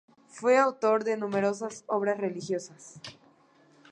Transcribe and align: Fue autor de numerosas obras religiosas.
Fue 0.25 0.57
autor 0.57 1.03
de 1.03 1.15
numerosas 1.15 1.83
obras 1.85 2.17
religiosas. 2.17 2.99